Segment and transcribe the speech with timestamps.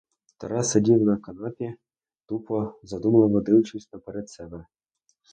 [0.37, 1.75] Тарас сидів на канапі,
[2.25, 4.65] тупо, задумливо дивлячись наперед себе.